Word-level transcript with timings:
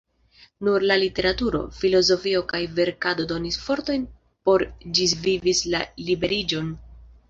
Nur 0.67 0.85
la 0.91 0.95
literaturo, 1.03 1.61
filozofio 1.81 2.41
kaj 2.55 2.63
verkado 2.81 3.29
donis 3.35 3.63
fortojn 3.69 4.11
por 4.51 4.69
ĝisvivi 5.01 5.59
la 5.79 5.89
liberiĝon. 6.11 6.79